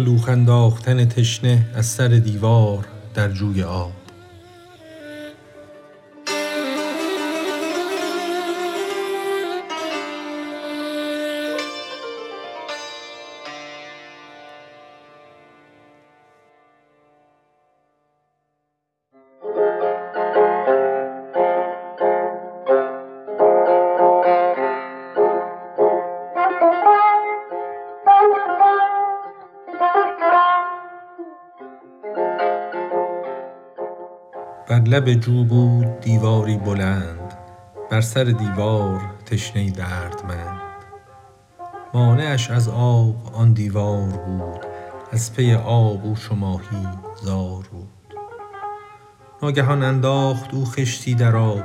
[0.00, 2.84] کلوخ انداختن تشنه از سر دیوار
[3.14, 3.92] در جوی آب.
[34.70, 37.34] بر لب جو بود دیواری بلند
[37.90, 40.60] بر سر دیوار تشنه دردمند.
[41.94, 44.66] مانعش از آب آن دیوار بود
[45.12, 46.88] از پی آب او چو ماهی
[47.22, 48.14] زار بود.
[49.42, 51.64] ناگهان انداخت او خشتی در آب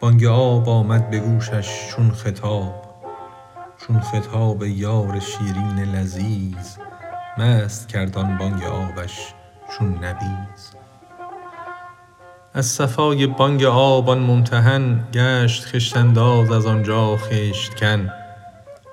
[0.00, 2.74] بانگ آب آمد به گوشش چون خطاب.
[3.78, 6.76] چون خطاب یار شیرین لذیذ
[7.38, 9.34] مست کرد آن بانگ آبش
[9.78, 10.85] چون نبیذ.
[12.56, 18.10] از صفای بانگ آب آن ممتحن گشت خشت انداز از آنجا خشت کن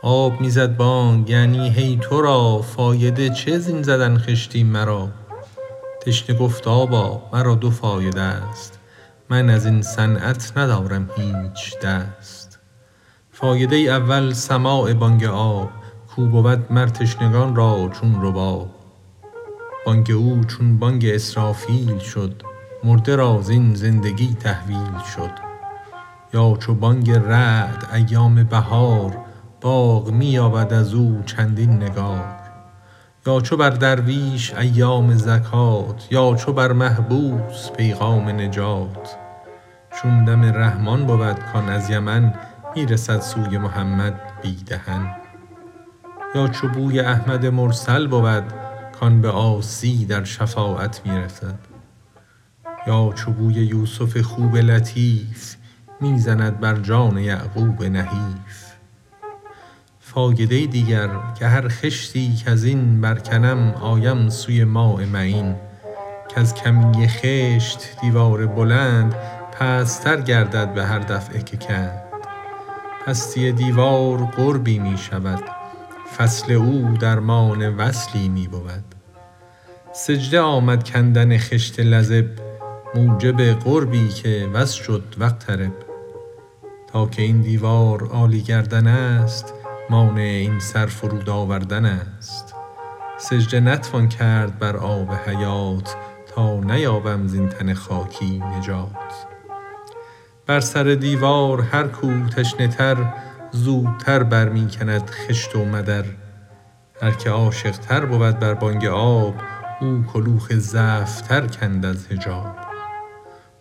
[0.02, 5.10] آب می زد بانگ یعنی هی تو را فایده چه زین زدن خشتی مرا؟
[6.02, 8.80] تشنه گفت آبا مرا دو فایده ست
[9.30, 12.60] من از این صنعت ندارم هیچ دست.
[13.32, 15.70] فایده اول سماع بانگ آب.
[16.16, 18.70] کاو بود مر تشنگان را چون رباب؟
[19.86, 22.53] بانگ او چون بانگ اسرافیل شد.
[22.84, 25.32] مرده را زین زندگی تحویل شد.
[26.34, 29.18] یا چو بانگ رعد ایام بهار
[29.62, 32.26] باغ می یابد از او چندین نگار.
[33.28, 39.18] یا چو بر درویش ایام زکات یا چو بر محبوس پیغام نجات.
[40.02, 42.34] چون دم رحمان بود کان از یمن
[42.76, 45.16] می رسد سوی محمد بی دهن
[46.36, 48.44] یا چو بوی احمد مرسل بود
[49.00, 51.73] کان به عاصی در شفاعت می رسد
[52.88, 55.56] یا چو بوی یوسف خوب لطیف
[56.02, 58.74] می زند بر جان یعقوب نحیف.
[60.00, 65.56] فایده دیگر که هر خشتی کز این برکنم آیم سوی ماء معین.
[66.36, 69.16] کز کمی خشت دیوار بلند
[69.60, 72.04] پست تر گردد به هر دفعه که کند.
[73.06, 75.44] پستی دیوار قربی می شود
[76.18, 78.84] فصل او درمان وصلی می بود.
[79.94, 82.43] سجده آمد کندن خشت لزب
[82.96, 85.72] موجب قربی که وصل شد واقترب
[86.88, 89.54] تا که این دیوار عالی گردن است
[89.90, 92.56] مانع این سر فرود آوردن است.
[93.18, 95.96] سجده نتوان کرد بر آب حیات
[96.36, 99.26] تا نیابم زین تن خاکی نجات.
[100.46, 103.14] بر سر دیوار هر کاو تشنه تر
[103.52, 106.06] زودتر بر می کند خشت و مدر.
[107.02, 109.36] هر که عاشق تر بود بر بانگ آب
[109.82, 112.63] او کلوخ زفت کند از حجاب.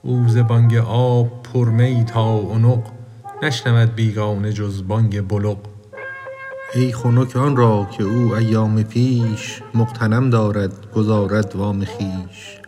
[0.04, 2.82] او ز بانگ آب پر می تا عنق
[3.42, 5.56] نشنود بیگانه جز بانگ بلق.
[6.74, 12.60] ای خنک آن را که او ایام پیش مغتنم دارد گزارد وام خویش.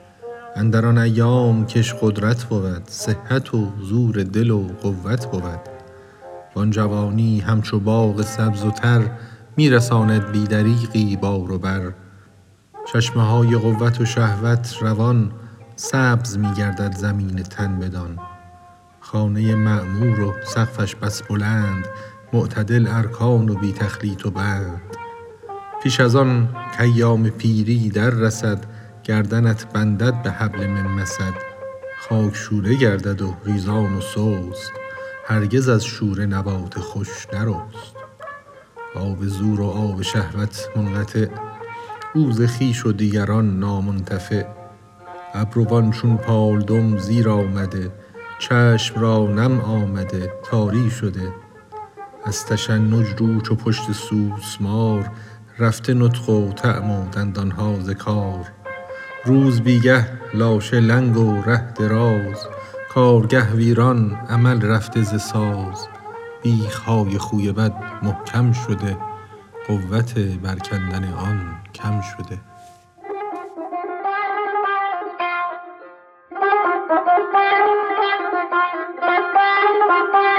[0.56, 5.60] اندر آن ایام کش قدرت بود صحت و زور دل و قوت بود.
[6.54, 9.10] وان جوانی همچو باغ سبز و تر
[9.56, 11.92] می رساند بی دریغی بار و بر.
[12.92, 15.32] چشمه های قوت و شهوت روان
[15.76, 18.18] سبز می گردد زمین تن بدان.
[19.00, 21.86] خانه معمور و سقفش بس بلند
[22.32, 24.80] معتدل ارکان و بی تخلیط و بند.
[25.82, 26.48] پیش از آن
[26.78, 28.66] کایام پیری در رسد
[29.04, 31.34] گردنت بندد به حبل من مسد.
[32.08, 34.72] خاک شوره گردد و ریزان و سست.
[35.26, 37.94] هرگز از شوره نبات خوش نرست.
[38.96, 41.26] آب زور و آب شهوت منقطع.
[42.14, 44.63] او ز خویش و دیگران نامنتفع.
[45.34, 47.92] ابروان چون پالدم زیر آمده
[48.38, 51.32] چشم را نم آمده تاری شده.
[52.24, 55.10] از تشنج رو چو پشت سوسمار
[55.58, 58.44] رفته نطق و طعم و دندان ها ز کار.
[59.24, 62.46] روز بی گه لاشه لنگ و ره دراز
[62.90, 65.86] کارگه ویران عمل رفته ز ساز.
[66.42, 68.96] بیخ های خوی بد محکم شده
[69.68, 71.40] قوت بر کندن آن
[71.74, 72.53] کم شده.
[80.12, 80.33] Bye.